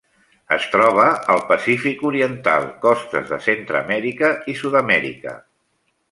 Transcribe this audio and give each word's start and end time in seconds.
Es 0.55 0.63
troba 0.75 1.03
al 1.33 1.41
Pacífic 1.49 1.99
oriental: 2.09 2.65
costes 2.85 3.27
de 3.33 3.39
Centreamèrica 3.49 4.31
i 4.55 4.57
Sud-amèrica. 4.63 5.35